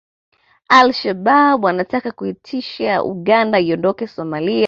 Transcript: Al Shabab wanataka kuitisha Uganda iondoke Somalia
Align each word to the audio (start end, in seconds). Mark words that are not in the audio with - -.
Al 0.69 0.93
Shabab 0.93 1.63
wanataka 1.63 2.11
kuitisha 2.11 3.03
Uganda 3.03 3.59
iondoke 3.59 4.07
Somalia 4.07 4.59